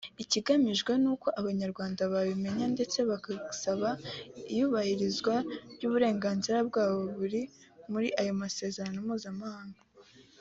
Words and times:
Ikigamijwe 0.23 0.91
ni 1.01 1.09
uko 1.13 1.27
Abanyarwanda 1.39 2.01
babimenya 2.13 2.65
ndetse 2.75 2.97
bagasaba 3.09 3.89
iyubahirizwa 4.51 5.33
ry’uburenganzira 5.73 6.57
bwabo 6.69 7.01
buri 7.17 7.41
muri 7.91 8.07
ayo 8.21 8.33
masezerano 8.41 8.99
mpuzamahanga 9.07 9.79